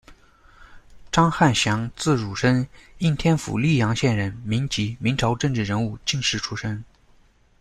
[1.11, 2.67] 张翰翔，字汝升，
[2.97, 6.83] 应天府溧阳县人，民籍，明朝政治人物、进士出身。